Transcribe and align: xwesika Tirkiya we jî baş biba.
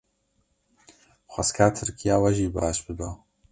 xwesika 1.33 1.65
Tirkiya 1.77 2.15
we 2.21 2.29
jî 2.37 2.47
baş 2.55 2.77
biba. 2.85 3.09